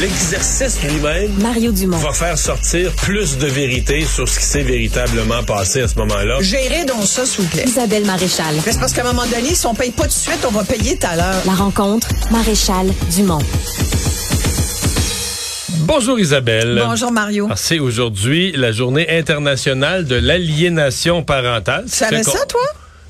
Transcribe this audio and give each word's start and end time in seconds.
L'exercice 0.00 0.82
lui-même 0.82 1.30
Mario 1.40 1.70
Dumont. 1.70 1.98
va 1.98 2.12
faire 2.12 2.36
sortir 2.36 2.90
plus 2.96 3.38
de 3.38 3.46
vérité 3.46 4.04
sur 4.04 4.28
ce 4.28 4.40
qui 4.40 4.44
s'est 4.44 4.62
véritablement 4.62 5.44
passé 5.44 5.82
à 5.82 5.88
ce 5.88 5.94
moment-là. 6.00 6.38
Gérez 6.40 6.84
donc 6.84 7.04
ça, 7.04 7.24
s'il 7.24 7.44
vous 7.44 7.48
plaît. 7.50 7.64
Isabelle 7.64 8.04
Maréchal. 8.04 8.56
C'est 8.64 8.78
parce 8.80 8.92
qu'à 8.92 9.02
un 9.02 9.12
moment 9.12 9.26
donné, 9.26 9.54
si 9.54 9.64
on 9.66 9.74
paye 9.74 9.92
pas 9.92 10.02
tout 10.02 10.08
de 10.08 10.12
suite, 10.14 10.44
on 10.48 10.50
va 10.50 10.64
payer 10.64 10.96
tout 10.98 11.06
à 11.06 11.14
l'heure. 11.16 11.42
La 11.46 11.52
rencontre, 11.54 12.08
Maréchal 12.32 12.88
Dumont. 13.14 13.38
Bonjour 15.86 16.18
Isabelle. 16.18 16.82
Bonjour 16.84 17.12
Mario. 17.12 17.46
Ah, 17.50 17.54
C'est 17.56 17.78
aujourd'hui 17.78 18.52
la 18.56 18.72
journée 18.72 19.06
internationale 19.16 20.06
de 20.06 20.16
l'aliénation 20.16 21.22
parentale. 21.22 21.84
Tu 21.84 21.94
savais 21.96 22.24
ça, 22.24 22.44
toi? 22.46 22.62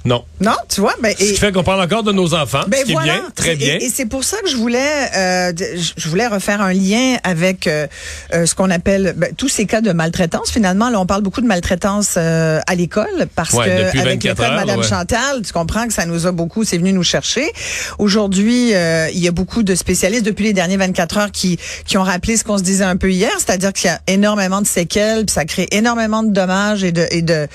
Non. 0.04 0.22
Non, 0.40 0.52
tu 0.68 0.82
vois, 0.82 0.94
ben, 1.02 1.12
Ce 1.12 1.24
qui 1.24 1.30
et, 1.30 1.34
fait 1.36 1.50
qu'on 1.50 1.62
parle 1.64 1.80
encore 1.80 2.02
de 2.02 2.12
nos 2.12 2.34
enfants, 2.34 2.60
ben 2.68 2.80
ce 2.80 2.84
qui 2.84 2.92
voilà. 2.92 3.14
est 3.14 3.20
bien, 3.20 3.30
très 3.34 3.52
Et- 3.54 3.56
bien. 3.56 3.78
Et, 3.80 3.88
c'est 3.88 4.04
pour 4.04 4.22
ça 4.22 4.36
que 4.44 4.50
je 4.50 4.56
voulais, 4.56 5.08
euh, 5.16 5.52
je 5.96 6.08
voulais 6.08 6.26
refaire 6.26 6.60
un 6.60 6.74
lien 6.74 7.16
avec 7.24 7.66
euh, 7.66 7.86
euh, 8.34 8.44
ce 8.44 8.54
qu'on 8.54 8.68
appelle 8.70 9.14
ben, 9.16 9.32
tous 9.34 9.48
ces 9.48 9.64
cas 9.64 9.80
de 9.80 9.92
maltraitance. 9.92 10.50
Finalement, 10.50 10.90
là, 10.90 11.00
on 11.00 11.06
parle 11.06 11.22
beaucoup 11.22 11.40
de 11.40 11.46
maltraitance 11.46 12.16
euh, 12.18 12.60
à 12.66 12.74
l'école 12.74 13.28
parce 13.34 13.52
Ouais, 13.54 13.64
que 13.64 13.84
depuis 13.86 14.00
avec 14.00 14.22
24 14.22 14.38
le 14.38 14.44
cas 14.44 14.50
de 14.50 14.54
Madame 14.56 14.80
ouais. 14.80 14.86
Chantal, 14.86 15.42
tu 15.42 15.52
comprends 15.54 15.86
que 15.86 15.94
ça 15.94 16.04
nous 16.04 16.26
a 16.26 16.32
beaucoup, 16.32 16.64
c'est 16.64 16.76
venu 16.76 16.92
nous 16.92 17.02
chercher. 17.04 17.50
Aujourd'hui, 17.98 18.74
euh, 18.74 19.08
il 19.12 19.20
y 19.20 19.28
a 19.28 19.32
beaucoup 19.32 19.62
de 19.62 19.74
spécialistes 19.74 20.24
depuis 20.26 20.44
les 20.44 20.52
derniers 20.52 20.76
24 20.76 21.16
heures 21.18 21.30
qui 21.32 21.58
qui 21.86 21.96
ont 21.96 22.02
rappelé 22.02 22.36
ce 22.36 22.44
qu'on 22.44 22.58
se 22.58 22.62
disait 22.62 22.84
un 22.84 22.96
peu 22.96 23.10
hier, 23.10 23.30
c'est-à-dire 23.38 23.72
qu'il 23.72 23.86
y 23.86 23.90
a 23.90 24.00
énormément 24.06 24.60
de 24.60 24.66
séquelles, 24.66 25.24
puis 25.24 25.32
ça 25.32 25.44
crée 25.46 25.68
énormément 25.70 26.22
de 26.22 26.30
dommages 26.30 26.84
et 26.84 26.92
de 26.92 27.06
et 27.10 27.22
de 27.22 27.46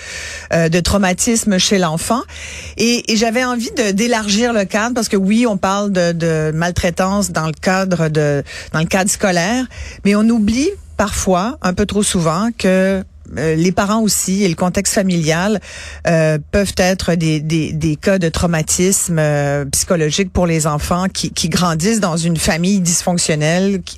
euh, 0.54 0.70
de 0.70 0.80
traumatisme 0.80 1.58
chez 1.60 1.78
l'enfant. 1.78 2.22
Et, 2.78 3.12
et 3.12 3.16
j'avais 3.18 3.44
envie 3.44 3.72
de 3.72 3.92
d'élargir 3.92 4.54
le 4.54 4.66
cadre 4.66 4.96
parce 4.96 5.10
que 5.10 5.18
oui, 5.18 5.46
on 5.48 5.58
parle 5.58 5.92
de, 5.92 6.12
de 6.12 6.52
maltraitance 6.54 7.32
dans 7.32 7.46
le 7.48 7.54
cadre 7.54 8.10
de 8.10 8.44
dans 8.74 8.80
le 8.80 8.86
cadre 8.86 9.10
scolaire, 9.10 9.66
mais 10.06 10.16
on 10.16 10.28
oublie 10.30 10.70
parfois, 10.98 11.58
un 11.62 11.74
peu 11.74 11.86
trop 11.86 12.04
souvent, 12.04 12.50
que 12.58 13.04
euh, 13.38 13.56
les 13.56 13.72
parents 13.72 14.02
aussi 14.02 14.44
et 14.44 14.50
le 14.50 14.56
contexte 14.56 14.94
familial 14.96 15.62
euh, 16.08 16.40
peuvent 16.52 16.74
être 16.78 17.14
des, 17.14 17.40
des, 17.40 17.72
des 17.74 17.96
cas 17.96 18.18
de 18.18 18.28
traumatisme 18.28 19.18
euh, 19.20 19.66
psychologique 19.66 20.34
pour 20.34 20.48
les 20.48 20.66
enfants 20.66 21.06
qui, 21.14 21.32
qui 21.32 21.48
grandissent 21.48 22.00
dans 22.00 22.18
une 22.18 22.38
famille 22.38 22.80
dysfonctionnelle 22.82 23.82
qui- 23.84 23.98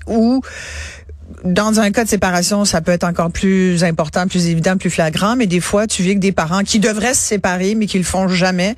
dans 1.43 1.79
un 1.79 1.91
cas 1.91 2.03
de 2.03 2.09
séparation, 2.09 2.65
ça 2.65 2.81
peut 2.81 2.91
être 2.91 3.03
encore 3.03 3.31
plus 3.31 3.83
important, 3.83 4.27
plus 4.27 4.47
évident, 4.47 4.77
plus 4.77 4.89
flagrant, 4.89 5.35
mais 5.35 5.47
des 5.47 5.59
fois, 5.59 5.87
tu 5.87 6.01
vis 6.03 6.09
avec 6.09 6.19
des 6.19 6.31
parents 6.31 6.63
qui 6.63 6.79
devraient 6.79 7.13
se 7.13 7.21
séparer, 7.21 7.75
mais 7.75 7.85
qui 7.87 7.97
le 7.97 8.03
font 8.03 8.27
jamais 8.27 8.75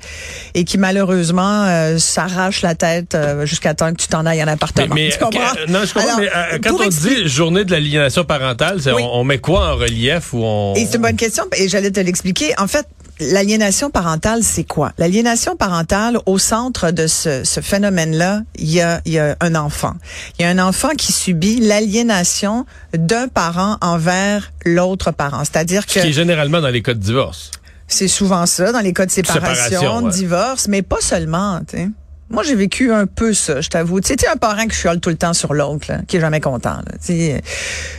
et 0.54 0.64
qui 0.64 0.78
malheureusement 0.78 1.64
euh, 1.64 1.98
s'arrachent 1.98 2.62
la 2.62 2.74
tête 2.74 3.14
euh, 3.14 3.46
jusqu'à 3.46 3.74
temps 3.74 3.90
que 3.92 3.96
tu 4.00 4.08
t'en 4.08 4.26
ailles 4.26 4.42
en 4.42 4.46
Mais, 4.46 4.52
appartement. 4.52 4.94
mais- 4.94 5.10
tu 5.10 5.18
comprends? 5.18 5.52
que- 5.54 5.70
non, 5.70 5.84
je 5.84 5.92
comprends, 5.94 6.08
Alors, 6.16 6.20
mais 6.20 6.54
euh, 6.54 6.58
quand 6.62 6.76
on 6.84 6.88
dit 6.88 7.28
journée 7.28 7.64
de 7.64 7.70
l'aliénation 7.70 8.24
parentale, 8.24 8.78
Oui. 8.86 8.92
on, 9.02 9.20
on 9.20 9.24
met 9.24 9.38
quoi 9.38 9.72
en 9.72 9.76
relief 9.76 10.32
ou 10.32 10.40
on... 10.42 10.74
Et 10.74 10.86
c'est 10.86 10.96
une 10.96 11.02
bonne 11.02 11.16
question, 11.16 11.44
et 11.56 11.68
j'allais 11.68 11.90
te 11.90 12.00
l'expliquer. 12.00 12.52
En 12.58 12.66
fait, 12.66 12.86
l'aliénation 13.20 13.90
parentale, 13.90 14.42
c'est 14.42 14.64
quoi? 14.64 14.92
L'aliénation 14.98 15.56
parentale, 15.56 16.18
au 16.26 16.38
centre 16.38 16.90
de 16.90 17.06
ce, 17.06 17.44
ce 17.44 17.60
phénomène-là, 17.60 18.42
il 18.56 18.70
y 18.70 18.80
a, 18.80 19.00
y 19.06 19.18
a 19.18 19.36
un 19.40 19.54
enfant. 19.54 19.94
Il 20.38 20.42
y 20.42 20.44
a 20.44 20.48
un 20.50 20.58
enfant 20.58 20.90
qui 20.98 21.12
subit 21.12 21.60
l'aliénation 21.60 22.66
d'un 22.92 23.28
parent 23.28 23.78
envers 23.80 24.52
l'autre 24.64 25.10
parent. 25.10 25.44
C'est-à-dire 25.44 25.86
que 25.86 25.92
Ce 25.92 25.98
qui 26.00 26.08
est 26.08 26.12
généralement 26.12 26.60
dans 26.60 26.68
les 26.70 26.82
cas 26.82 26.94
de 26.94 26.98
divorce. 27.00 27.50
c'est 27.86 28.08
souvent 28.08 28.46
ça, 28.46 28.72
dans 28.72 28.80
les 28.80 28.92
cas 28.92 29.06
de 29.06 29.10
séparation, 29.10 29.64
Séparation, 29.64 30.00
de 30.02 30.06
ouais. 30.06 30.12
divorce, 30.12 30.68
mais 30.68 30.82
pas 30.82 31.00
seulement, 31.00 31.60
tu 31.68 31.76
sais. 31.76 31.88
Moi, 32.30 32.42
j'ai 32.42 32.54
vécu 32.54 32.90
un 32.90 33.06
peu 33.06 33.34
ça, 33.34 33.60
je 33.60 33.68
t'avoue. 33.68 34.00
Tu 34.00 34.14
sais, 34.18 34.28
un 34.28 34.36
parent 34.36 34.66
qui 34.66 34.74
chiale 34.74 34.98
tout 34.98 35.10
le 35.10 35.16
temps 35.16 35.34
sur 35.34 35.52
l'autre, 35.52 35.92
qui 36.08 36.16
est 36.16 36.20
jamais 36.20 36.40
content. 36.40 36.78
Tu 37.04 37.32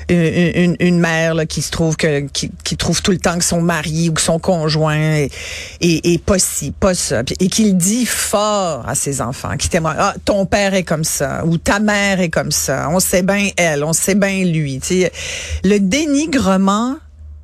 une, 0.10 0.52
une, 0.56 0.76
une 0.80 1.00
mère 1.00 1.36
là, 1.36 1.46
qui 1.46 1.62
se 1.62 1.70
trouve 1.70 1.96
que 1.96 2.22
qui, 2.22 2.52
qui 2.64 2.76
trouve 2.76 3.02
tout 3.02 3.12
le 3.12 3.20
temps 3.20 3.38
que 3.38 3.44
son 3.44 3.62
mari 3.62 4.10
ou 4.10 4.14
que 4.14 4.22
son 4.22 4.40
conjoint 4.40 4.96
est, 4.96 5.32
est, 5.80 6.06
est 6.06 6.24
pas 6.24 6.40
ci, 6.40 6.72
pas 6.72 6.96
ça, 6.96 7.22
et 7.40 7.48
qui 7.48 7.66
le 7.66 7.74
dit 7.74 8.06
fort 8.06 8.88
à 8.88 8.96
ses 8.96 9.22
enfants, 9.22 9.58
qui 9.58 9.70
témoigne. 9.70 9.98
Ah, 10.00 10.16
ton 10.26 10.46
père 10.46 10.74
est 10.74 10.84
comme 10.84 11.04
ça, 11.04 11.46
ou 11.46 11.58
ta 11.58 11.80
mère 11.80 12.20
est 12.20 12.30
comme 12.30 12.52
ça. 12.52 12.88
On 12.90 13.00
sait 13.00 13.22
bien 13.22 13.50
elle, 13.58 13.84
on 13.84 13.94
sait 13.94 14.16
bien 14.16 14.44
lui. 14.44 14.82
Le 15.64 15.78
dénigrement 15.78 16.96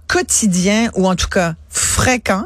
quotidien 0.07 0.89
ou 0.95 1.07
en 1.07 1.15
tout 1.15 1.29
cas 1.29 1.53
fréquent 1.69 2.45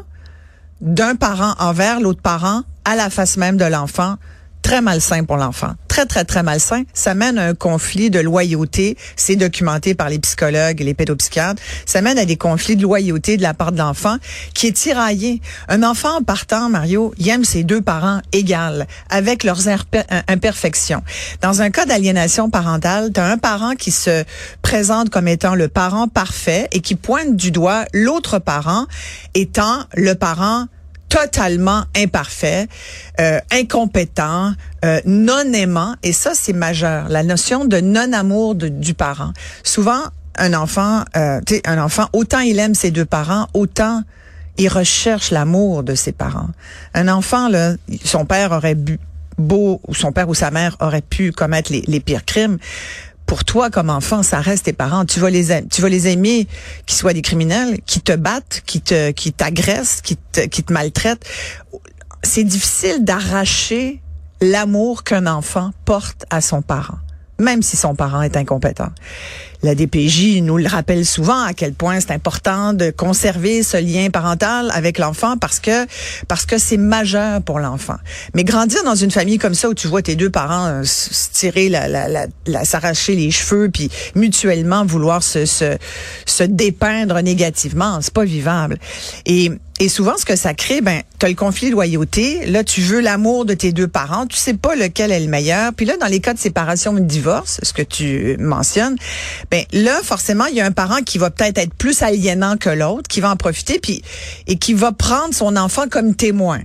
d'un 0.80 1.16
parent 1.16 1.54
envers 1.58 2.00
l'autre 2.00 2.20
parent 2.20 2.62
à 2.86 2.94
la 2.96 3.10
face 3.10 3.36
même 3.36 3.56
de 3.56 3.64
l'enfant, 3.64 4.16
très 4.62 4.80
malsain 4.80 5.24
pour 5.24 5.36
l'enfant. 5.36 5.74
Très, 5.88 6.06
très, 6.06 6.24
très 6.24 6.42
malsain. 6.42 6.82
Ça 6.92 7.14
mène 7.14 7.38
à 7.38 7.46
un 7.46 7.54
conflit 7.54 8.10
de 8.10 8.20
loyauté. 8.20 8.96
C'est 9.16 9.36
documenté 9.36 9.94
par 9.94 10.08
les 10.08 10.18
psychologues 10.18 10.80
et 10.80 10.84
les 10.84 10.94
pédopsychiatres. 10.94 11.62
Ça 11.84 12.00
mène 12.00 12.18
à 12.18 12.24
des 12.24 12.36
conflits 12.36 12.76
de 12.76 12.82
loyauté 12.82 13.36
de 13.36 13.42
la 13.42 13.54
part 13.54 13.72
de 13.72 13.78
l'enfant 13.78 14.16
qui 14.54 14.66
est 14.66 14.72
tiraillé. 14.72 15.40
Un 15.68 15.82
enfant 15.82 16.18
en 16.18 16.22
partant, 16.22 16.68
Mario, 16.68 17.14
il 17.18 17.28
aime 17.28 17.44
ses 17.44 17.64
deux 17.64 17.80
parents 17.80 18.20
égales, 18.32 18.86
avec 19.08 19.42
leurs 19.42 19.68
euh, 19.68 20.02
imperfections. 20.28 21.02
Dans 21.42 21.62
un 21.62 21.70
cas 21.70 21.86
d'aliénation 21.86 22.50
parentale, 22.50 23.12
tu 23.12 23.20
as 23.20 23.26
un 23.26 23.38
parent 23.38 23.74
qui 23.74 23.90
se 23.90 24.24
présente 24.62 25.10
comme 25.10 25.28
étant 25.28 25.54
le 25.54 25.68
parent 25.68 26.08
parfait 26.08 26.68
et 26.72 26.80
qui 26.80 26.94
pointe 26.94 27.36
du 27.36 27.50
doigt 27.50 27.84
l'autre 27.92 28.38
parent 28.38 28.86
étant 29.34 29.84
le 29.94 30.14
parent 30.14 30.66
totalement 31.08 31.84
imparfait, 31.96 32.68
euh, 33.20 33.40
incompétent, 33.52 34.52
euh, 34.84 35.00
non 35.04 35.52
aimant, 35.52 35.94
et 36.02 36.12
ça 36.12 36.32
c'est 36.34 36.52
majeur. 36.52 37.08
La 37.08 37.22
notion 37.22 37.64
de 37.64 37.80
non 37.80 38.12
amour 38.12 38.54
du 38.54 38.94
parent. 38.94 39.32
Souvent, 39.62 40.00
un 40.38 40.54
enfant, 40.54 41.04
euh, 41.16 41.40
un 41.64 41.78
enfant, 41.78 42.06
autant 42.12 42.40
il 42.40 42.58
aime 42.58 42.74
ses 42.74 42.90
deux 42.90 43.04
parents, 43.04 43.46
autant 43.54 44.02
il 44.58 44.68
recherche 44.68 45.30
l'amour 45.30 45.82
de 45.82 45.94
ses 45.94 46.12
parents. 46.12 46.48
Un 46.94 47.08
enfant, 47.08 47.48
là, 47.48 47.74
son 48.04 48.24
père 48.24 48.52
aurait 48.52 48.74
bu, 48.74 48.98
beau, 49.38 49.80
ou 49.86 49.94
son 49.94 50.12
père 50.12 50.28
ou 50.28 50.34
sa 50.34 50.50
mère 50.50 50.76
aurait 50.80 51.02
pu 51.02 51.32
commettre 51.32 51.72
les, 51.72 51.82
les 51.86 52.00
pires 52.00 52.24
crimes. 52.24 52.58
Pour 53.26 53.44
toi, 53.44 53.70
comme 53.70 53.90
enfant, 53.90 54.22
ça 54.22 54.40
reste 54.40 54.66
tes 54.66 54.72
parents. 54.72 55.04
Tu 55.04 55.20
vas 55.20 55.30
les 55.30 55.66
tu 55.68 55.82
vas 55.82 55.88
les 55.88 56.08
aimer, 56.08 56.46
qu'ils 56.86 56.96
soient 56.96 57.12
des 57.12 57.22
criminels, 57.22 57.80
qui 57.84 58.00
te 58.00 58.12
battent, 58.12 58.62
qui 58.66 58.80
te, 58.80 59.10
qui 59.10 59.32
t'agressent, 59.32 60.00
qui 60.00 60.16
te, 60.16 60.40
qui 60.46 60.62
te 60.62 60.72
maltraitent. 60.72 61.24
C'est 62.22 62.44
difficile 62.44 63.04
d'arracher 63.04 64.00
l'amour 64.40 65.02
qu'un 65.02 65.26
enfant 65.26 65.70
porte 65.84 66.24
à 66.30 66.40
son 66.40 66.62
parent, 66.62 66.98
même 67.38 67.62
si 67.62 67.76
son 67.76 67.94
parent 67.94 68.22
est 68.22 68.36
incompétent. 68.36 68.90
La 69.62 69.74
DPJ 69.74 70.42
nous 70.42 70.58
le 70.58 70.66
rappelle 70.68 71.04
souvent 71.06 71.42
à 71.42 71.52
quel 71.54 71.72
point 71.72 71.98
c'est 72.00 72.10
important 72.12 72.72
de 72.72 72.90
conserver 72.90 73.62
ce 73.62 73.76
lien 73.76 74.10
parental 74.10 74.70
avec 74.72 74.98
l'enfant 74.98 75.36
parce 75.38 75.60
que 75.60 75.86
parce 76.28 76.46
que 76.46 76.58
c'est 76.58 76.76
majeur 76.76 77.40
pour 77.42 77.58
l'enfant. 77.58 77.96
Mais 78.34 78.44
grandir 78.44 78.82
dans 78.84 78.94
une 78.94 79.10
famille 79.10 79.38
comme 79.38 79.54
ça 79.54 79.68
où 79.68 79.74
tu 79.74 79.88
vois 79.88 80.02
tes 80.02 80.14
deux 80.16 80.30
parents 80.30 80.66
euh, 80.66 80.82
se 80.84 81.30
tirer 81.32 81.68
la, 81.68 81.88
la, 81.88 82.08
la, 82.08 82.26
la- 82.46 82.64
s'arracher 82.64 83.14
les 83.14 83.30
cheveux 83.30 83.70
puis 83.70 83.90
mutuellement 84.14 84.84
vouloir 84.84 85.22
se 85.22 85.46
se, 85.46 85.76
se 86.26 86.42
dépeindre 86.44 87.20
négativement, 87.22 88.00
c'est 88.02 88.12
pas 88.14 88.24
vivable. 88.24 88.78
Et 89.26 89.50
et 89.78 89.90
souvent, 89.90 90.14
ce 90.16 90.24
que 90.24 90.36
ça 90.36 90.54
crée, 90.54 90.80
ben, 90.80 91.02
t'as 91.18 91.28
le 91.28 91.34
conflit 91.34 91.66
de 91.66 91.72
loyauté. 91.72 92.46
Là, 92.46 92.64
tu 92.64 92.80
veux 92.80 93.00
l'amour 93.00 93.44
de 93.44 93.52
tes 93.52 93.72
deux 93.72 93.86
parents. 93.86 94.26
Tu 94.26 94.38
sais 94.38 94.54
pas 94.54 94.74
lequel 94.74 95.12
est 95.12 95.20
le 95.20 95.26
meilleur. 95.28 95.74
Puis 95.74 95.84
là, 95.84 95.98
dans 96.00 96.06
les 96.06 96.20
cas 96.20 96.32
de 96.32 96.38
séparation 96.38 96.92
ou 96.92 96.98
de 97.00 97.04
divorce, 97.04 97.60
ce 97.62 97.74
que 97.74 97.82
tu 97.82 98.38
mentionnes, 98.38 98.96
ben 99.50 99.64
là, 99.72 100.00
forcément, 100.02 100.46
il 100.46 100.56
y 100.56 100.60
a 100.60 100.66
un 100.66 100.72
parent 100.72 101.02
qui 101.02 101.18
va 101.18 101.30
peut-être 101.30 101.58
être 101.58 101.74
plus 101.74 102.02
aliénant 102.02 102.56
que 102.56 102.70
l'autre, 102.70 103.08
qui 103.08 103.20
va 103.20 103.30
en 103.30 103.36
profiter, 103.36 103.78
puis 103.78 104.02
et 104.46 104.56
qui 104.56 104.74
va 104.74 104.92
prendre 104.92 105.34
son 105.34 105.56
enfant 105.56 105.88
comme 105.88 106.14
témoin. 106.14 106.60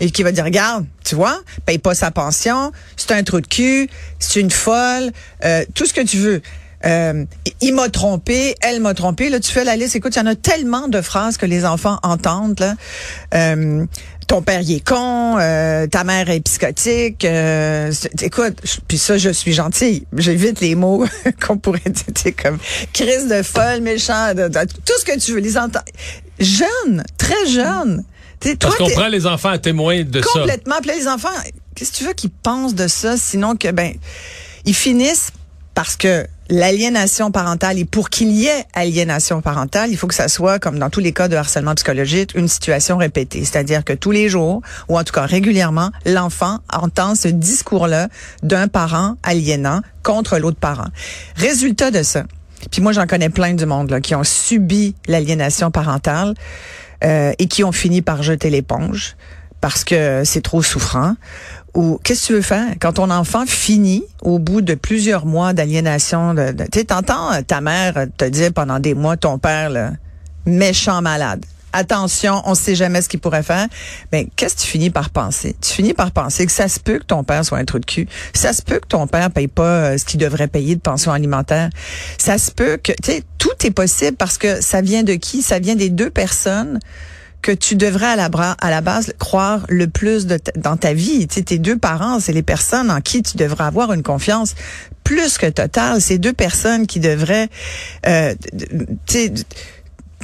Et 0.00 0.10
qui 0.10 0.22
va 0.22 0.32
dire 0.32 0.44
regarde 0.44 0.86
tu 1.04 1.14
vois 1.14 1.38
paye 1.64 1.78
pas 1.78 1.94
sa 1.94 2.10
pension 2.10 2.72
c'est 2.96 3.12
un 3.12 3.22
trou 3.22 3.40
de 3.40 3.46
cul 3.46 3.88
c'est 4.18 4.40
une 4.40 4.50
folle 4.50 5.12
euh, 5.44 5.64
tout 5.74 5.86
ce 5.86 5.92
que 5.92 6.00
tu 6.00 6.16
veux 6.16 6.42
euh, 6.84 7.24
il 7.60 7.74
m'a 7.74 7.88
trompé, 7.88 8.54
elle 8.60 8.80
m'a 8.80 8.94
trompé. 8.94 9.28
Là, 9.30 9.40
tu 9.40 9.50
fais 9.52 9.64
la 9.64 9.76
liste. 9.76 9.96
Écoute, 9.96 10.14
il 10.16 10.18
y 10.18 10.22
en 10.22 10.26
a 10.26 10.34
tellement 10.34 10.88
de 10.88 11.00
phrases 11.00 11.36
que 11.36 11.46
les 11.46 11.64
enfants 11.64 11.98
entendent. 12.02 12.60
Là. 12.60 12.74
Euh, 13.34 13.86
ton 14.28 14.40
père 14.40 14.60
il 14.62 14.72
est 14.76 14.86
con, 14.86 15.36
euh, 15.38 15.86
ta 15.86 16.04
mère 16.04 16.30
est 16.30 16.40
psychotique. 16.40 17.24
Euh, 17.24 17.92
écoute, 18.22 18.56
puis 18.88 18.96
ça, 18.98 19.18
je 19.18 19.30
suis 19.30 19.52
gentille. 19.52 20.06
J'évite 20.16 20.60
les 20.60 20.74
mots 20.74 21.04
qu'on 21.46 21.58
pourrait 21.58 21.80
dire, 21.86 22.32
comme 22.42 22.58
crise 22.92 23.28
de 23.28 23.42
folle, 23.42 23.80
méchant, 23.82 24.34
de- 24.34 24.48
de- 24.48 24.64
tout 24.84 24.94
ce 24.98 25.04
que 25.04 25.18
tu 25.18 25.32
veux. 25.32 25.40
Les 25.40 25.58
entendre. 25.58 25.84
Jeunes, 26.38 27.02
très 27.18 27.46
jeunes. 27.48 28.04
Tu 28.40 28.48
sais, 28.50 28.56
Parce 28.56 28.76
qu'on 28.76 28.88
prend 28.90 29.08
les 29.08 29.26
enfants 29.26 29.50
à 29.50 29.58
témoin 29.58 30.02
de 30.02 30.20
ça. 30.20 30.26
Complètement. 30.40 30.76
Puis 30.80 30.88
là, 30.88 30.96
les 30.96 31.08
enfants, 31.08 31.28
qu'est-ce 31.74 31.92
que 31.92 31.96
tu 31.98 32.04
veux 32.04 32.12
qu'ils 32.14 32.30
pensent 32.30 32.74
de 32.74 32.88
ça, 32.88 33.16
sinon 33.16 33.54
que 33.54 33.70
ben 33.70 33.92
ils 34.64 34.74
finissent 34.74 35.30
parce 35.74 35.96
que 35.96 36.26
l'aliénation 36.52 37.30
parentale 37.30 37.78
et 37.78 37.86
pour 37.86 38.10
qu'il 38.10 38.30
y 38.30 38.46
ait 38.46 38.66
aliénation 38.74 39.40
parentale, 39.40 39.90
il 39.90 39.96
faut 39.96 40.06
que 40.06 40.14
ça 40.14 40.28
soit 40.28 40.58
comme 40.58 40.78
dans 40.78 40.90
tous 40.90 41.00
les 41.00 41.12
cas 41.12 41.26
de 41.26 41.34
harcèlement 41.34 41.74
psychologique, 41.74 42.34
une 42.34 42.46
situation 42.46 42.98
répétée, 42.98 43.42
c'est-à-dire 43.42 43.84
que 43.84 43.94
tous 43.94 44.10
les 44.10 44.28
jours 44.28 44.60
ou 44.90 44.98
en 44.98 45.02
tout 45.02 45.14
cas 45.14 45.24
régulièrement, 45.24 45.90
l'enfant 46.04 46.58
entend 46.70 47.14
ce 47.14 47.28
discours-là 47.28 48.08
d'un 48.42 48.68
parent 48.68 49.16
aliénant 49.22 49.80
contre 50.02 50.38
l'autre 50.38 50.58
parent. 50.58 50.88
Résultat 51.36 51.90
de 51.90 52.02
ça. 52.02 52.24
Puis 52.70 52.82
moi 52.82 52.92
j'en 52.92 53.06
connais 53.06 53.30
plein 53.30 53.54
du 53.54 53.64
monde 53.64 53.90
là 53.90 54.02
qui 54.02 54.14
ont 54.14 54.24
subi 54.24 54.94
l'aliénation 55.08 55.70
parentale 55.70 56.34
euh, 57.02 57.32
et 57.38 57.46
qui 57.48 57.64
ont 57.64 57.72
fini 57.72 58.02
par 58.02 58.22
jeter 58.22 58.50
l'éponge 58.50 59.16
parce 59.62 59.84
que 59.84 60.22
c'est 60.26 60.42
trop 60.42 60.62
souffrant 60.62 61.14
ou 61.74 61.98
qu'est-ce 62.02 62.22
que 62.22 62.26
tu 62.26 62.32
veux 62.34 62.42
faire 62.42 62.74
quand 62.80 62.94
ton 62.94 63.10
enfant 63.10 63.44
finit 63.46 64.04
au 64.22 64.38
bout 64.38 64.60
de 64.60 64.74
plusieurs 64.74 65.26
mois 65.26 65.52
d'aliénation 65.52 66.34
de, 66.34 66.52
tu 66.70 66.80
sais 66.80 66.84
t'entends 66.84 67.32
euh, 67.32 67.40
ta 67.42 67.60
mère 67.60 68.06
te 68.16 68.24
dire 68.24 68.52
pendant 68.52 68.78
des 68.78 68.94
mois 68.94 69.16
ton 69.16 69.38
père 69.38 69.92
méchant 70.44 71.00
malade 71.02 71.44
attention, 71.72 72.42
on 72.44 72.54
sait 72.54 72.74
jamais 72.74 73.02
ce 73.02 73.08
qu'il 73.08 73.20
pourrait 73.20 73.42
faire. 73.42 73.66
Mais 74.12 74.28
qu'est-ce 74.36 74.56
que 74.56 74.60
tu 74.60 74.66
finis 74.66 74.90
par 74.90 75.10
penser? 75.10 75.56
Tu 75.60 75.72
finis 75.72 75.94
par 75.94 76.10
penser 76.12 76.46
que 76.46 76.52
ça 76.52 76.68
se 76.68 76.78
peut 76.78 76.98
que 76.98 77.04
ton 77.04 77.24
père 77.24 77.44
soit 77.44 77.58
un 77.58 77.64
trou 77.64 77.78
de 77.78 77.86
cul. 77.86 78.08
Ça 78.34 78.52
se 78.52 78.62
peut 78.62 78.78
que 78.78 78.86
ton 78.86 79.06
père 79.06 79.30
paye 79.30 79.48
pas 79.48 79.62
euh, 79.62 79.98
ce 79.98 80.04
qu'il 80.04 80.20
devrait 80.20 80.48
payer 80.48 80.76
de 80.76 80.80
pension 80.80 81.12
alimentaire. 81.12 81.70
Ça 82.18 82.38
se 82.38 82.50
peut 82.50 82.78
que, 82.82 82.92
tu 82.92 83.12
sais, 83.12 83.22
tout 83.38 83.50
est 83.64 83.70
possible 83.70 84.16
parce 84.16 84.38
que 84.38 84.60
ça 84.60 84.80
vient 84.80 85.02
de 85.02 85.14
qui? 85.14 85.42
Ça 85.42 85.58
vient 85.58 85.76
des 85.76 85.90
deux 85.90 86.10
personnes 86.10 86.78
que 87.42 87.52
tu 87.52 87.74
devrais 87.74 88.06
à 88.06 88.16
la, 88.16 88.30
à 88.60 88.70
la 88.70 88.80
base 88.80 89.12
croire 89.18 89.66
le 89.68 89.88
plus 89.88 90.26
de 90.26 90.38
dans 90.56 90.76
ta 90.76 90.94
vie. 90.94 91.26
Tu 91.26 91.34
sais, 91.34 91.42
tes 91.42 91.58
deux 91.58 91.76
parents, 91.76 92.20
c'est 92.20 92.32
les 92.32 92.42
personnes 92.42 92.90
en 92.90 93.00
qui 93.00 93.22
tu 93.22 93.36
devrais 93.36 93.64
avoir 93.64 93.92
une 93.92 94.04
confiance 94.04 94.54
plus 95.02 95.38
que 95.38 95.46
totale. 95.46 96.00
C'est 96.00 96.18
deux 96.18 96.32
personnes 96.32 96.86
qui 96.86 97.00
devraient, 97.00 97.48
euh, 98.06 98.34
tu 99.06 99.12
sais, 99.12 99.32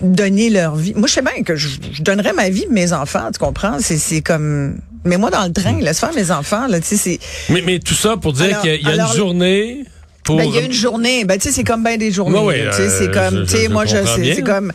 donner 0.01 0.49
leur 0.49 0.77
vie. 0.77 0.95
Moi, 0.95 1.09
je 1.09 1.15
sais 1.15 1.23
bien 1.23 1.43
que 1.43 1.57
je, 1.57 1.81
donnerais 2.01 2.33
ma 2.33 2.51
vie 2.51 2.67
de 2.67 2.73
mes 2.73 2.93
enfants, 2.93 3.31
tu 3.33 3.39
comprends? 3.39 3.79
C'est 3.81 4.21
comme... 4.21 4.79
Mais 5.05 5.17
moi, 5.17 5.31
dans 5.31 5.45
le 5.45 5.53
train, 5.53 5.79
laisse 5.81 5.99
faire 5.99 6.15
mes 6.15 6.31
enfants, 6.31 6.69
là, 6.69 6.81
tu 6.81 6.87
sais, 6.87 6.97
c'est... 6.97 7.19
Mais, 7.51 7.63
mais 7.63 7.81
tout 7.81 7.95
ça 7.95 8.17
pour 8.17 8.33
dire 8.33 8.61
qu'il 8.61 8.81
y 8.81 8.87
a, 8.87 8.95
une 8.95 9.17
journée... 9.17 9.85
Ben, 10.29 10.45
il 10.45 10.55
y 10.55 10.59
a 10.59 10.61
une 10.61 10.73
journée. 10.73 11.25
Ben, 11.25 11.39
tu 11.39 11.49
sais, 11.49 11.55
c'est 11.55 11.65
comme 11.65 11.83
bien 11.83 11.97
des 11.97 12.13
journées. 12.13 12.39
Oui, 12.39 12.55
oui, 12.67 12.85
c'est 12.91 13.11
comme, 13.11 13.47
tu 13.47 13.57
sais, 13.57 13.69
moi, 13.69 13.87
je, 13.87 13.97
c'est 14.05 14.43
comme, 14.43 14.73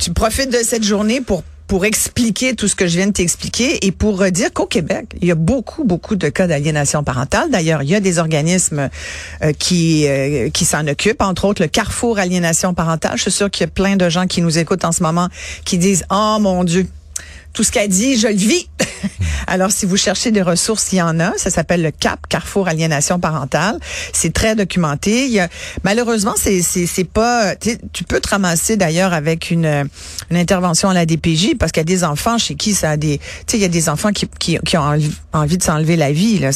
tu 0.00 0.12
profites 0.12 0.50
de 0.50 0.64
cette 0.64 0.82
journée 0.82 1.20
pour 1.20 1.44
pour 1.66 1.84
expliquer 1.84 2.54
tout 2.54 2.68
ce 2.68 2.76
que 2.76 2.86
je 2.86 2.96
viens 2.96 3.08
de 3.08 3.12
t'expliquer 3.12 3.84
et 3.86 3.92
pour 3.92 4.24
dire 4.30 4.52
qu'au 4.52 4.66
Québec, 4.66 5.06
il 5.20 5.28
y 5.28 5.30
a 5.30 5.34
beaucoup, 5.34 5.84
beaucoup 5.84 6.16
de 6.16 6.28
cas 6.28 6.46
d'aliénation 6.46 7.02
parentale. 7.02 7.50
D'ailleurs, 7.50 7.82
il 7.82 7.90
y 7.90 7.94
a 7.94 8.00
des 8.00 8.18
organismes 8.18 8.88
euh, 9.42 9.52
qui 9.52 10.06
euh, 10.06 10.50
qui 10.50 10.64
s'en 10.64 10.86
occupent, 10.86 11.22
entre 11.22 11.44
autres 11.44 11.62
le 11.62 11.68
Carrefour 11.68 12.18
Aliénation 12.18 12.74
Parentale. 12.74 13.16
Je 13.16 13.22
suis 13.22 13.32
sûre 13.32 13.50
qu'il 13.50 13.64
y 13.64 13.68
a 13.68 13.72
plein 13.72 13.96
de 13.96 14.08
gens 14.08 14.26
qui 14.26 14.42
nous 14.42 14.58
écoutent 14.58 14.84
en 14.84 14.92
ce 14.92 15.02
moment 15.02 15.28
qui 15.64 15.78
disent 15.78 16.04
«Oh 16.10 16.38
mon 16.40 16.64
Dieu, 16.64 16.86
tout 17.56 17.64
ce 17.64 17.72
qu'elle 17.72 17.88
dit, 17.88 18.18
je 18.18 18.28
le 18.28 18.34
vis. 18.34 18.68
Alors, 19.46 19.70
si 19.70 19.86
vous 19.86 19.96
cherchez 19.96 20.30
des 20.30 20.42
ressources, 20.42 20.92
il 20.92 20.96
y 20.96 21.02
en 21.02 21.18
a. 21.20 21.32
Ça 21.38 21.48
s'appelle 21.48 21.80
le 21.80 21.90
CAP, 21.90 22.26
Carrefour 22.28 22.68
Aliénation 22.68 23.18
Parentale. 23.18 23.78
C'est 24.12 24.34
très 24.34 24.54
documenté. 24.54 25.24
Il 25.24 25.32
y 25.32 25.40
a, 25.40 25.48
malheureusement, 25.82 26.34
c'est 26.36 26.60
c'est 26.60 27.04
pas. 27.04 27.56
Tu 27.56 28.04
peux 28.04 28.20
te 28.20 28.28
ramasser 28.28 28.76
d'ailleurs 28.76 29.14
avec 29.14 29.50
une, 29.50 29.88
une 30.30 30.36
intervention 30.36 30.90
à 30.90 30.94
la 30.94 31.06
DPJ 31.06 31.56
parce 31.58 31.72
qu'il 31.72 31.80
y 31.80 31.82
a 31.82 31.84
des 31.84 32.04
enfants 32.04 32.36
chez 32.36 32.56
qui 32.56 32.74
ça 32.74 32.90
a 32.90 32.96
des. 32.98 33.18
Tu 33.18 33.24
sais, 33.46 33.56
il 33.56 33.62
y 33.62 33.64
a 33.64 33.68
des 33.68 33.88
enfants 33.88 34.12
qui, 34.12 34.28
qui, 34.38 34.58
qui 34.58 34.76
ont 34.76 34.98
envie 35.32 35.56
de 35.56 35.62
s'enlever 35.62 35.96
la 35.96 36.12
vie. 36.12 36.38
Là. 36.38 36.50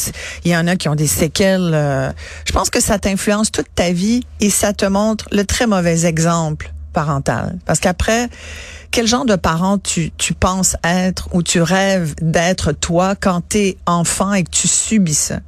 Il 0.44 0.50
y 0.50 0.56
en 0.56 0.67
a 0.67 0.76
qui 0.76 0.91
ont 0.91 0.96
des 0.96 1.06
séquelles. 1.06 1.70
Euh, 1.73 2.11
je 2.44 2.53
pense 2.53 2.69
que 2.69 2.81
ça 2.81 2.99
t'influence 2.99 3.50
toute 3.50 3.75
ta 3.75 3.91
vie 3.91 4.23
et 4.41 4.50
ça 4.50 4.75
te 4.75 4.85
montre 4.85 5.26
le 5.32 5.44
très 5.44 5.67
mauvais 5.67 6.05
exemple 6.05 6.70
parental. 6.92 7.58
Parce 7.66 7.81
qu'après, 7.81 8.28
quel 8.90 9.06
genre 9.06 9.25
de 9.25 9.37
parent 9.37 9.78
tu, 9.78 10.10
tu 10.16 10.34
penses 10.34 10.76
être 10.84 11.28
ou 11.32 11.42
tu 11.42 11.62
rêves 11.62 12.14
d'être 12.20 12.72
toi 12.72 13.14
quand 13.14 13.40
t'es 13.48 13.76
enfant 13.87 14.32
et 14.32 14.42
que 14.42 14.50
tu 14.50 14.69
subis 14.69 15.14
ça? 15.14 15.40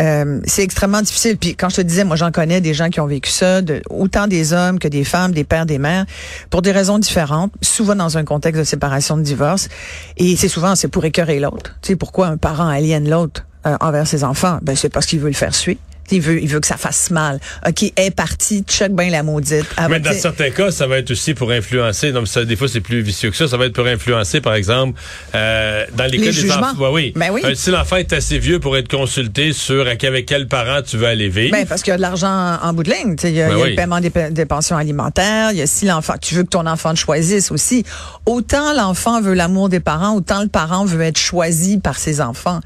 Euh, 0.00 0.40
c'est 0.44 0.62
extrêmement 0.62 1.02
difficile. 1.02 1.36
Puis 1.36 1.56
quand 1.56 1.68
je 1.68 1.76
te 1.76 1.80
disais, 1.80 2.04
moi 2.04 2.16
j'en 2.16 2.30
connais 2.30 2.60
des 2.60 2.74
gens 2.74 2.88
qui 2.88 3.00
ont 3.00 3.06
vécu 3.06 3.30
ça, 3.30 3.60
autant 3.90 4.28
des 4.28 4.52
hommes 4.52 4.78
que 4.78 4.88
des 4.88 5.04
femmes, 5.04 5.32
des 5.32 5.44
pères, 5.44 5.66
des 5.66 5.78
mères, 5.78 6.06
pour 6.50 6.62
des 6.62 6.72
raisons 6.72 6.98
différentes, 6.98 7.52
souvent 7.62 7.96
dans 7.96 8.16
un 8.16 8.24
contexte 8.24 8.60
de 8.60 8.64
séparation, 8.64 9.16
de 9.16 9.22
divorce. 9.22 9.68
Et 10.16 10.36
c'est 10.36 10.48
souvent, 10.48 10.76
c'est 10.76 10.88
pour 10.88 11.04
écœurer 11.04 11.40
l'autre. 11.40 11.76
Tu 11.82 11.88
sais, 11.88 11.96
pourquoi 11.96 12.28
un 12.28 12.36
parent 12.36 12.68
aliène 12.68 13.08
l'autre 13.08 13.44
euh, 13.66 13.76
envers 13.80 14.06
ses 14.06 14.22
enfants? 14.22 14.58
Ben, 14.62 14.76
c'est 14.76 14.88
parce 14.88 15.06
qu'il 15.06 15.18
veut 15.18 15.28
le 15.28 15.34
faire 15.34 15.54
suivre. 15.54 15.80
Il 16.10 16.20
veut, 16.20 16.42
il 16.42 16.48
veut 16.48 16.60
que 16.60 16.66
ça 16.66 16.76
fasse 16.76 17.10
mal. 17.10 17.40
OK, 17.66 17.92
est 17.96 18.10
parti, 18.14 18.64
check 18.66 18.92
bien 18.92 19.10
la 19.10 19.22
maudite. 19.22 19.66
Ah, 19.76 19.88
Mais 19.88 20.00
dans 20.00 20.12
certains 20.12 20.50
cas, 20.50 20.70
ça 20.70 20.86
va 20.86 20.98
être 20.98 21.10
aussi 21.10 21.34
pour 21.34 21.50
influencer. 21.50 22.12
Donc, 22.12 22.28
ça, 22.28 22.44
des 22.44 22.56
fois, 22.56 22.68
c'est 22.68 22.80
plus 22.80 23.02
vicieux 23.02 23.30
que 23.30 23.36
ça. 23.36 23.48
Ça 23.48 23.56
va 23.56 23.66
être 23.66 23.74
pour 23.74 23.86
influencer, 23.86 24.40
par 24.40 24.54
exemple, 24.54 24.98
euh, 25.34 25.84
dans 25.94 26.06
les, 26.06 26.18
cas 26.18 26.32
des 26.32 26.50
enfants. 26.50 26.92
oui. 26.92 27.12
Ben 27.14 27.30
oui. 27.30 27.42
Euh, 27.44 27.54
si 27.54 27.70
l'enfant 27.70 27.96
est 27.96 28.12
assez 28.12 28.38
vieux 28.38 28.58
pour 28.60 28.76
être 28.76 28.88
consulté 28.88 29.52
sur 29.52 29.86
avec 29.86 30.26
quel 30.26 30.48
parent 30.48 30.82
tu 30.82 30.96
veux 30.96 31.06
aller 31.06 31.28
vivre. 31.28 31.52
Ben, 31.52 31.66
parce 31.66 31.82
qu'il 31.82 31.90
y 31.90 31.94
a 31.94 31.96
de 31.96 32.02
l'argent 32.02 32.58
en 32.62 32.72
bout 32.72 32.82
de 32.82 32.90
ligne. 32.90 33.16
Il 33.24 33.30
y 33.30 33.42
a, 33.42 33.48
ben 33.48 33.64
le 33.64 33.74
paiement 33.74 34.00
des, 34.00 34.44
pensions 34.46 34.76
alimentaires. 34.76 35.50
Il 35.52 35.58
y 35.58 35.62
a 35.62 35.66
si 35.66 35.86
l'enfant, 35.86 36.14
tu 36.20 36.34
veux 36.34 36.42
que 36.42 36.48
ton 36.48 36.66
enfant 36.66 36.94
te 36.94 36.98
choisisse 36.98 37.50
aussi. 37.50 37.84
Autant 38.26 38.72
l'enfant 38.72 39.20
veut 39.20 39.34
l'amour 39.34 39.68
des 39.68 39.80
parents, 39.80 40.14
autant 40.14 40.42
le 40.42 40.48
parent 40.48 40.84
veut 40.84 41.02
être 41.02 41.18
choisi 41.18 41.78
par 41.78 41.98
ses 41.98 42.20
enfants. 42.20 42.60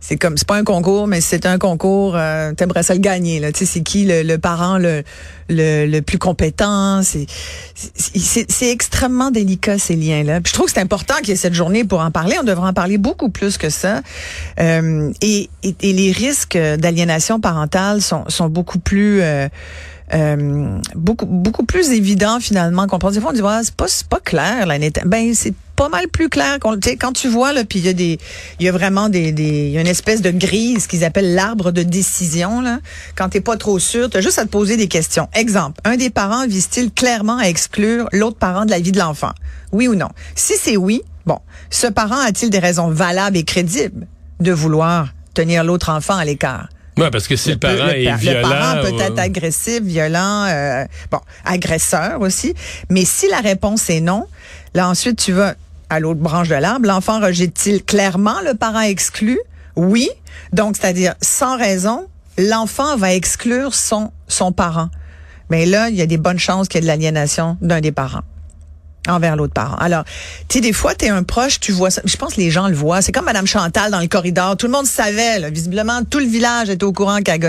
C'est 0.00 0.16
comme 0.16 0.36
c'est 0.36 0.46
pas 0.46 0.56
un 0.56 0.64
concours 0.64 1.06
mais 1.06 1.20
c'est 1.20 1.46
un 1.46 1.58
concours 1.58 2.16
euh, 2.16 2.52
t'aimerais 2.52 2.82
ça 2.82 2.94
le 2.94 3.00
gagner 3.00 3.40
là. 3.40 3.48
C'est 3.54 3.82
qui 3.82 4.04
le, 4.06 4.36
parent 4.36 4.78
le, 4.78 5.02
le, 5.48 5.86
le 5.86 6.00
plus 6.02 6.18
compétent? 6.18 7.02
C'est 7.02 7.26
c'est 7.74 8.70
extrêmement 8.70 9.30
délicat 9.30 9.78
ces 9.78 9.96
liens 9.96 10.22
là 10.24 10.40
je 10.44 10.52
trouve 10.52 10.66
que 10.66 10.72
c'est 10.72 10.80
important 10.80 11.14
qu'il 11.18 11.30
y 11.30 11.32
ait 11.32 11.36
cette 11.36 11.54
journée 11.54 11.84
pour 11.84 12.00
en 12.00 12.10
parler. 12.10 12.36
On 12.40 12.44
devrait 12.44 12.68
en 12.68 12.72
parler 12.72 12.98
beaucoup 12.98 13.30
plus 13.30 13.58
que 13.58 13.70
ça. 13.70 14.02
Euh, 14.60 15.12
et, 15.20 15.48
et, 15.62 15.92
les 15.92 16.12
risques 16.12 16.56
d'aliénation 16.56 17.40
parentale 17.40 18.02
sont 18.02 18.24
sont 18.28 18.48
beaucoup 18.48 18.78
plus 18.78 19.20
euh, 19.22 19.48
euh, 20.14 20.78
beaucoup 20.94 21.26
beaucoup 21.26 21.64
plus 21.64 21.90
évident 21.90 22.38
finalement 22.40 22.86
qu'on 22.86 22.98
pense. 22.98 23.14
Des 23.14 23.20
fois 23.20 23.30
on 23.30 23.34
dit 23.34 23.42
ouais, 23.42 23.60
c'est 23.62 23.74
pas 23.74 23.88
c'est 23.88 24.06
pas 24.06 24.20
clair 24.20 24.66
la 24.66 24.78
ben 25.06 25.32
c'est 25.34 25.54
pas 25.76 25.88
mal 25.88 26.08
plus 26.08 26.28
clair 26.28 26.58
qu'on 26.60 26.78
quand 27.00 27.12
tu 27.12 27.28
vois 27.28 27.52
là 27.52 27.64
puis 27.64 27.78
il 27.78 27.86
y 27.86 27.88
a 27.88 27.92
des 27.92 28.18
il 28.60 28.66
y 28.66 28.68
a 28.68 28.72
vraiment 28.72 29.08
des 29.08 29.32
des 29.32 29.68
y 29.68 29.78
a 29.78 29.80
une 29.80 29.86
espèce 29.86 30.22
de 30.22 30.30
grise 30.30 30.86
qu'ils 30.86 31.04
appellent 31.04 31.34
l'arbre 31.34 31.70
de 31.70 31.82
décision 31.82 32.60
là. 32.60 32.78
Quand 33.16 33.30
t'es 33.30 33.40
pas 33.40 33.56
trop 33.56 33.78
sûr 33.78 34.10
tu 34.10 34.16
as 34.16 34.20
juste 34.20 34.38
à 34.38 34.44
te 34.44 34.50
poser 34.50 34.76
des 34.76 34.88
questions. 34.88 35.28
Exemple 35.34 35.80
un 35.84 35.96
des 35.96 36.10
parents 36.10 36.46
vise-t-il 36.46 36.90
clairement 36.92 37.38
à 37.38 37.44
exclure 37.44 38.08
l'autre 38.12 38.38
parent 38.38 38.64
de 38.64 38.70
la 38.70 38.80
vie 38.80 38.92
de 38.92 38.98
l'enfant? 38.98 39.32
Oui 39.72 39.88
ou 39.88 39.94
non? 39.94 40.08
Si 40.34 40.54
c'est 40.60 40.76
oui 40.76 41.02
bon 41.26 41.38
ce 41.70 41.86
parent 41.86 42.18
a-t-il 42.18 42.50
des 42.50 42.58
raisons 42.58 42.88
valables 42.88 43.36
et 43.36 43.44
crédibles 43.44 44.06
de 44.40 44.52
vouloir 44.52 45.08
tenir 45.34 45.64
l'autre 45.64 45.90
enfant 45.90 46.16
à 46.16 46.24
l'écart? 46.24 46.68
Oui, 46.98 47.06
parce 47.10 47.26
que 47.26 47.36
si 47.36 47.50
le, 47.50 47.56
parent 47.56 47.88
est 47.88 48.14
violent... 48.16 48.36
Le 48.36 48.42
parent 48.42 48.82
peut 48.82 49.02
être 49.02 49.18
agressif, 49.18 49.80
violent, 49.82 50.44
euh, 50.44 50.84
bon, 51.10 51.20
agresseur 51.44 52.20
aussi. 52.20 52.54
Mais 52.90 53.04
si 53.04 53.28
la 53.28 53.40
réponse 53.40 53.88
est 53.88 54.00
non, 54.00 54.26
là 54.74 54.88
ensuite 54.88 55.18
tu 55.18 55.32
vas 55.32 55.54
à 55.90 56.00
l'autre 56.00 56.20
branche 56.20 56.48
de 56.48 56.54
l'arbre. 56.54 56.86
L'enfant 56.86 57.20
rejette-t-il 57.20 57.84
clairement 57.84 58.40
le 58.44 58.54
parent 58.54 58.80
exclu? 58.80 59.38
Oui. 59.76 60.08
Donc, 60.52 60.76
c'est-à-dire, 60.76 61.14
sans 61.20 61.58
raison, 61.58 62.06
l'enfant 62.38 62.96
va 62.96 63.12
exclure 63.12 63.74
son, 63.74 64.10
son 64.26 64.52
parent. 64.52 64.88
Mais 65.50 65.66
là, 65.66 65.90
il 65.90 65.96
y 65.96 66.00
a 66.00 66.06
des 66.06 66.16
bonnes 66.16 66.38
chances 66.38 66.68
qu'il 66.68 66.78
y 66.78 66.78
ait 66.78 66.82
de 66.82 66.86
l'aliénation 66.86 67.58
d'un 67.60 67.80
des 67.80 67.92
parents 67.92 68.22
envers 69.08 69.36
l'autre 69.36 69.52
parent. 69.52 69.76
Alors, 69.76 70.04
tu 70.48 70.58
sais, 70.58 70.60
des 70.60 70.72
fois, 70.72 70.94
tu 70.94 71.06
es 71.06 71.08
un 71.08 71.22
proche, 71.22 71.60
tu 71.60 71.72
vois 71.72 71.90
ça. 71.90 72.02
Je 72.04 72.16
pense 72.16 72.34
que 72.34 72.40
les 72.40 72.50
gens 72.50 72.68
le 72.68 72.74
voient. 72.74 73.02
C'est 73.02 73.12
comme 73.12 73.24
Madame 73.24 73.46
Chantal 73.46 73.90
dans 73.90 74.00
le 74.00 74.06
corridor. 74.06 74.56
Tout 74.56 74.66
le 74.66 74.72
monde 74.72 74.86
savait, 74.86 75.38
là. 75.38 75.50
visiblement, 75.50 76.02
tout 76.08 76.18
le 76.18 76.26
village 76.26 76.70
était 76.70 76.84
au 76.84 76.92
courant 76.92 77.20
qu'elle 77.20 77.42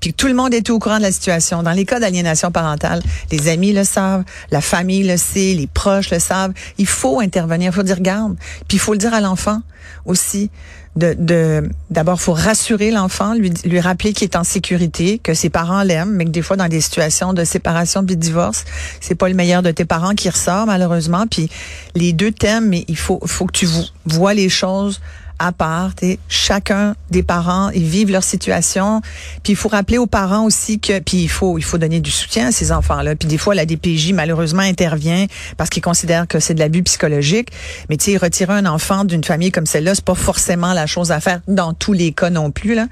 puis 0.00 0.12
tout 0.12 0.26
le 0.26 0.34
monde 0.34 0.52
était 0.52 0.70
au 0.70 0.78
courant 0.78 0.98
de 0.98 1.02
la 1.02 1.12
situation. 1.12 1.62
Dans 1.62 1.72
les 1.72 1.84
cas 1.84 2.00
d'aliénation 2.00 2.50
parentale, 2.50 3.02
les 3.30 3.48
amis 3.48 3.72
le 3.72 3.84
savent, 3.84 4.24
la 4.50 4.60
famille 4.60 5.04
le 5.04 5.16
sait, 5.16 5.54
les 5.54 5.66
proches 5.66 6.10
le 6.10 6.18
savent. 6.18 6.52
Il 6.78 6.86
faut 6.86 7.20
intervenir, 7.20 7.70
il 7.72 7.74
faut 7.74 7.82
dire 7.82 8.00
garde, 8.00 8.36
puis 8.68 8.76
il 8.76 8.80
faut 8.80 8.92
le 8.92 8.98
dire 8.98 9.14
à 9.14 9.20
l'enfant 9.20 9.62
aussi 10.04 10.50
de 10.96 11.70
d'abord 11.90 12.20
faut 12.20 12.34
rassurer 12.34 12.90
l'enfant, 12.90 13.34
lui 13.34 13.50
lui 13.64 13.80
rappeler 13.80 14.12
qu'il 14.12 14.24
est 14.24 14.36
en 14.36 14.44
sécurité, 14.44 15.18
que 15.18 15.32
ses 15.32 15.48
parents 15.48 15.82
l'aiment, 15.82 16.12
mais 16.12 16.26
que 16.26 16.30
des 16.30 16.42
fois 16.42 16.56
dans 16.56 16.68
des 16.68 16.80
situations 16.80 17.32
de 17.32 17.44
séparation 17.44 18.04
puis 18.04 18.16
de 18.16 18.20
divorce, 18.20 18.64
c'est 19.00 19.14
pas 19.14 19.28
le 19.28 19.34
meilleur 19.34 19.62
de 19.62 19.70
tes 19.70 19.86
parents 19.86 20.14
qui 20.14 20.28
ressort 20.28 20.66
malheureusement. 20.66 21.26
Puis 21.30 21.48
les 21.94 22.12
deux 22.12 22.30
thèmes, 22.30 22.68
mais 22.68 22.84
il 22.88 22.96
faut 22.96 23.20
faut 23.24 23.46
que 23.46 23.52
tu 23.52 23.66
vois 24.04 24.34
les 24.34 24.48
choses 24.48 25.00
à 25.42 25.52
part. 25.52 25.94
T'sais. 25.94 26.18
Chacun 26.28 26.94
des 27.10 27.22
parents, 27.22 27.70
ils 27.70 27.84
vivent 27.84 28.10
leur 28.10 28.22
situation. 28.22 29.02
Puis 29.42 29.52
il 29.52 29.56
faut 29.56 29.68
rappeler 29.68 29.98
aux 29.98 30.06
parents 30.06 30.44
aussi 30.44 30.78
que, 30.78 31.00
puis 31.00 31.18
il 31.18 31.28
faut, 31.28 31.58
il 31.58 31.64
faut 31.64 31.78
donner 31.78 32.00
du 32.00 32.10
soutien 32.10 32.48
à 32.48 32.52
ces 32.52 32.70
enfants-là. 32.70 33.16
Puis 33.16 33.28
des 33.28 33.38
fois, 33.38 33.54
la 33.54 33.66
DPJ 33.66 34.12
malheureusement 34.12 34.62
intervient 34.62 35.26
parce 35.56 35.68
qu'ils 35.68 35.82
considèrent 35.82 36.28
que 36.28 36.38
c'est 36.38 36.54
de 36.54 36.60
l'abus 36.60 36.82
psychologique. 36.84 37.48
Mais 37.90 37.96
tu 37.96 38.12
sais, 38.12 38.16
retirer 38.16 38.52
un 38.52 38.66
enfant 38.66 39.04
d'une 39.04 39.24
famille 39.24 39.50
comme 39.50 39.66
celle-là, 39.66 39.94
c'est 39.94 40.04
pas 40.04 40.14
forcément 40.14 40.72
la 40.72 40.86
chose 40.86 41.10
à 41.10 41.20
faire 41.20 41.40
dans 41.48 41.74
tous 41.74 41.92
les 41.92 42.12
cas 42.12 42.30
non 42.30 42.50
plus. 42.50 42.74
Là, 42.74 42.86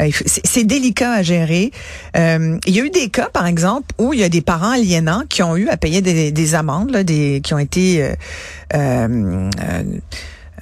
euh, 0.00 0.10
c'est 0.26 0.64
délicat 0.64 1.12
à 1.12 1.22
gérer. 1.22 1.70
Euh, 2.16 2.58
il 2.66 2.74
y 2.74 2.80
a 2.80 2.84
eu 2.84 2.90
des 2.90 3.08
cas, 3.08 3.28
par 3.32 3.46
exemple, 3.46 3.86
où 3.98 4.12
il 4.12 4.20
y 4.20 4.24
a 4.24 4.28
des 4.28 4.42
parents 4.42 4.72
aliénants 4.72 5.22
qui 5.28 5.42
ont 5.42 5.56
eu 5.56 5.68
à 5.68 5.76
payer 5.76 6.02
des, 6.02 6.32
des 6.32 6.54
amendes, 6.54 6.90
là, 6.90 7.04
des, 7.04 7.40
qui 7.42 7.54
ont 7.54 7.58
été 7.58 8.14
euh, 8.74 9.50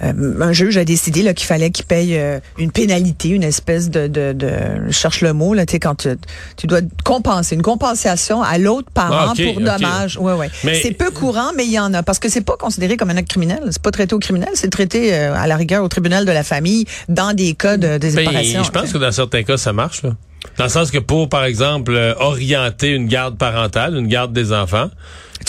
euh, 0.00 0.12
euh, 0.18 0.40
un 0.40 0.52
juge 0.52 0.76
a 0.76 0.84
décidé 0.84 1.22
qu'il 1.34 1.46
fallait 1.46 1.70
qu'il 1.70 1.84
paye 1.84 2.16
euh, 2.16 2.40
une 2.58 2.72
pénalité, 2.72 3.28
une 3.28 3.42
espèce 3.42 3.90
de, 3.90 4.06
de, 4.06 4.32
de 4.32 4.50
je 4.86 4.92
cherche 4.92 5.20
le 5.20 5.32
mot 5.32 5.54
là, 5.54 5.66
tu 5.66 5.72
sais 5.72 5.78
quand 5.78 5.94
tu, 5.96 6.08
tu, 6.56 6.66
dois 6.66 6.80
compenser 7.04 7.54
une 7.54 7.62
compensation 7.62 8.42
à 8.42 8.58
l'autre 8.58 8.90
parent 8.92 9.32
ah, 9.32 9.42
pour 9.42 9.60
dommage. 9.60 10.16
Ouais 10.16 10.32
ouais. 10.32 10.50
C'est 10.62 10.92
peu 10.92 11.10
courant, 11.10 11.50
mais 11.56 11.64
il 11.66 11.72
y 11.72 11.78
en 11.78 11.92
a 11.94 12.02
parce 12.02 12.18
que 12.18 12.28
c'est 12.28 12.40
pas 12.40 12.56
considéré 12.56 12.96
comme 12.96 13.10
un 13.10 13.16
acte 13.16 13.28
criminel. 13.28 13.60
C'est 13.70 13.82
pas 13.82 13.90
traité 13.90 14.14
au 14.14 14.18
criminel, 14.18 14.50
c'est 14.54 14.70
traité 14.70 15.12
à 15.14 15.46
la 15.46 15.56
rigueur 15.56 15.84
au 15.84 15.88
tribunal 15.88 16.24
de 16.24 16.32
la 16.32 16.44
famille 16.44 16.86
dans 17.08 17.34
des 17.34 17.54
cas 17.54 17.76
de, 17.76 17.98
de 17.98 18.10
ben, 18.10 18.42
Je 18.42 18.70
pense 18.70 18.92
que 18.92 18.98
dans 18.98 19.12
certains 19.12 19.42
cas 19.42 19.56
ça 19.56 19.72
marche 19.72 20.02
là. 20.02 20.10
Dans 20.58 20.64
le 20.64 20.70
sens 20.70 20.90
que 20.90 20.98
pour, 20.98 21.28
par 21.28 21.44
exemple, 21.44 21.96
orienter 22.18 22.90
une 22.90 23.06
garde 23.06 23.38
parentale, 23.38 23.96
une 23.96 24.08
garde 24.08 24.32
des 24.32 24.52
enfants, 24.52 24.90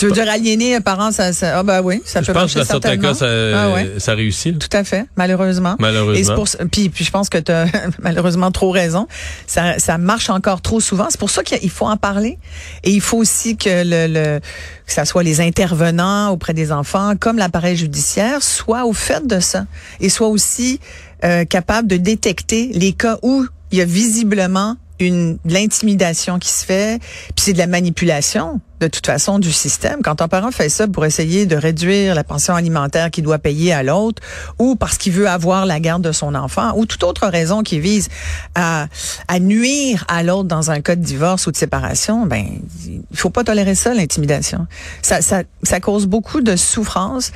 tu 0.08 0.14
veux 0.14 0.22
dire 0.22 0.30
aliéner 0.32 0.76
un 0.76 0.80
parent, 0.80 1.10
ça, 1.12 1.32
ça 1.32 1.58
ah 1.58 1.62
ben 1.62 1.80
oui, 1.82 2.02
ça 2.04 2.20
je 2.20 2.26
peut 2.26 2.32
pense 2.32 2.52
que 2.52 2.58
dans 2.58 2.64
certains 2.64 2.96
cas, 2.96 3.14
ça, 3.14 3.26
ah 3.26 3.74
ça 3.98 4.14
réussit. 4.14 4.58
Tout 4.58 4.76
à 4.76 4.84
fait, 4.84 5.06
malheureusement. 5.16 5.76
Malheureusement. 5.78 6.34
pour, 6.34 6.46
puis, 6.70 6.88
puis 6.88 7.04
je 7.04 7.10
pense 7.10 7.28
que 7.28 7.38
tu 7.38 7.52
as 7.52 7.66
malheureusement 8.02 8.50
trop 8.50 8.70
raison. 8.70 9.06
Ça, 9.46 9.78
ça 9.78 9.98
marche 9.98 10.30
encore 10.30 10.60
trop 10.60 10.80
souvent. 10.80 11.06
C'est 11.10 11.20
pour 11.20 11.30
ça 11.30 11.42
qu'il 11.42 11.70
faut 11.70 11.86
en 11.86 11.96
parler. 11.96 12.38
Et 12.82 12.90
il 12.90 13.00
faut 13.00 13.18
aussi 13.18 13.56
que 13.56 13.82
le, 13.84 14.12
le 14.12 14.40
que 14.86 14.92
ça 14.92 15.04
soit 15.04 15.22
les 15.22 15.40
intervenants 15.40 16.30
auprès 16.30 16.52
des 16.52 16.70
enfants, 16.70 17.14
comme 17.18 17.38
l'appareil 17.38 17.76
judiciaire, 17.76 18.42
soient 18.42 18.84
au 18.84 18.92
fait 18.92 19.26
de 19.26 19.40
ça 19.40 19.64
et 20.00 20.08
soient 20.08 20.28
aussi 20.28 20.80
euh, 21.24 21.44
capables 21.44 21.88
de 21.88 21.96
détecter 21.96 22.70
les 22.74 22.92
cas 22.92 23.18
où 23.22 23.46
il 23.70 23.78
y 23.78 23.80
a 23.80 23.86
visiblement 23.86 24.76
une 25.00 25.38
l'intimidation 25.44 26.38
qui 26.38 26.50
se 26.50 26.64
fait, 26.64 27.00
puis 27.34 27.44
c'est 27.46 27.52
de 27.52 27.58
la 27.58 27.66
manipulation 27.66 28.60
de 28.80 28.88
toute 28.88 29.06
façon 29.06 29.38
du 29.38 29.52
système. 29.52 30.02
Quand 30.02 30.20
un 30.20 30.28
parent 30.28 30.50
fait 30.50 30.68
ça 30.68 30.86
pour 30.86 31.04
essayer 31.04 31.46
de 31.46 31.56
réduire 31.56 32.14
la 32.14 32.24
pension 32.24 32.54
alimentaire 32.54 33.10
qu'il 33.10 33.24
doit 33.24 33.38
payer 33.38 33.72
à 33.72 33.82
l'autre, 33.82 34.22
ou 34.58 34.76
parce 34.76 34.98
qu'il 34.98 35.12
veut 35.12 35.28
avoir 35.28 35.64
la 35.64 35.80
garde 35.80 36.02
de 36.02 36.12
son 36.12 36.34
enfant, 36.34 36.72
ou 36.76 36.84
toute 36.86 37.02
autre 37.02 37.26
raison 37.26 37.62
qui 37.62 37.80
vise 37.80 38.08
à, 38.54 38.86
à 39.28 39.38
nuire 39.40 40.04
à 40.08 40.22
l'autre 40.22 40.48
dans 40.48 40.70
un 40.70 40.80
cas 40.80 40.96
de 40.96 41.02
divorce 41.02 41.46
ou 41.46 41.50
de 41.50 41.56
séparation, 41.56 42.26
ben 42.26 42.46
il 42.86 43.16
faut 43.16 43.30
pas 43.30 43.44
tolérer 43.44 43.74
ça 43.74 43.94
l'intimidation. 43.94 44.66
Ça, 45.02 45.22
ça, 45.22 45.42
ça 45.62 45.80
cause 45.80 46.06
beaucoup 46.06 46.40
de 46.40 46.56
souffrance 46.56 47.32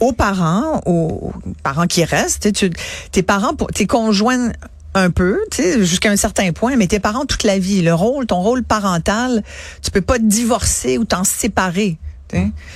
aux 0.00 0.12
parents, 0.12 0.80
aux 0.86 1.32
parents 1.62 1.86
qui 1.86 2.04
restent. 2.04 2.52
Tu, 2.52 2.70
tes 3.12 3.22
parents, 3.22 3.54
tes 3.74 3.86
conjoints 3.86 4.52
un 4.94 5.10
peu, 5.10 5.38
tu 5.50 5.62
sais, 5.62 5.84
jusqu'à 5.84 6.10
un 6.10 6.16
certain 6.16 6.52
point, 6.52 6.76
mais 6.76 6.86
tes 6.86 7.00
parents 7.00 7.26
toute 7.26 7.44
la 7.44 7.58
vie, 7.58 7.82
le 7.82 7.94
rôle, 7.94 8.26
ton 8.26 8.40
rôle 8.40 8.64
parental, 8.64 9.42
tu 9.82 9.90
peux 9.90 10.00
pas 10.00 10.18
te 10.18 10.24
divorcer 10.24 10.98
ou 10.98 11.04
t'en 11.04 11.24
séparer. 11.24 11.98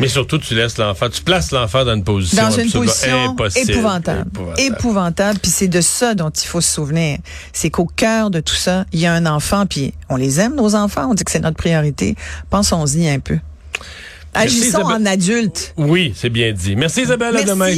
Mais 0.01 0.09
surtout, 0.09 0.39
tu 0.39 0.55
laisses 0.55 0.79
l'enfant, 0.79 1.09
tu 1.11 1.23
places 1.23 1.51
l'enfant 1.53 1.85
dans 1.85 1.95
une 1.95 2.05
position, 2.05 2.43
dans 2.43 2.51
une 2.51 2.71
position 2.71 3.37
épouvantable, 3.57 4.31
épouvantable. 4.57 5.39
Puis 5.41 5.51
c'est 5.51 5.69
de 5.69 5.81
ça 5.81 6.15
dont 6.15 6.31
il 6.31 6.47
faut 6.47 6.61
se 6.61 6.73
souvenir. 6.73 7.19
C'est 7.53 7.71
qu'au 7.71 7.85
cœur 7.85 8.31
de 8.31 8.41
tout 8.41 8.55
ça, 8.55 8.87
il 8.93 9.01
y 9.01 9.07
a 9.07 9.13
un 9.13 9.27
enfant. 9.27 9.67
Puis 9.67 9.93
on 10.09 10.17
les 10.17 10.41
aime 10.41 10.55
nos 10.55 10.75
enfants. 10.75 11.09
On 11.11 11.15
dit 11.15 11.25
que 11.25 11.31
c'est 11.31 11.41
notre 11.41 11.57
priorité. 11.57 12.17
Pensons-y 12.51 13.09
un 13.09 13.19
peu. 13.19 13.39
Agissons 14.35 14.83
en 14.83 15.05
adulte. 15.05 15.75
Oui, 15.77 16.15
c'est 16.17 16.31
bien 16.31 16.53
dit. 16.53 16.75
Merci 16.75 17.03
Isabelle. 17.03 17.37
À 17.37 17.43
demain. 17.43 17.75